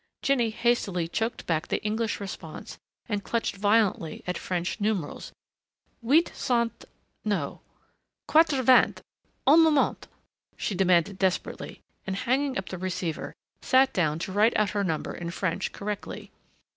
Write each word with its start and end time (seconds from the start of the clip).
_"Jinny 0.23 0.49
hastily 0.49 1.07
choked 1.07 1.45
back 1.45 1.67
the 1.67 1.79
English 1.85 2.19
response 2.19 2.79
and 3.07 3.23
clutched 3.23 3.55
violently 3.55 4.23
at 4.25 4.35
French 4.35 4.79
numerals. 4.81 5.31
"Huit 6.03 6.31
cent 6.33 6.85
no, 7.23 7.61
quatre 8.27 8.63
vingt 8.63 9.03
un 9.45 9.61
moment!" 9.61 10.07
she 10.57 10.73
demanded 10.73 11.19
desperately 11.19 11.81
and 12.07 12.15
hanging 12.15 12.57
up 12.57 12.69
the 12.69 12.79
receiver, 12.79 13.35
sat 13.61 13.93
down 13.93 14.17
to 14.17 14.31
write 14.31 14.57
out 14.57 14.71
her 14.71 14.83
number 14.83 15.13
in 15.13 15.29
French 15.29 15.71
correctly. 15.71 16.31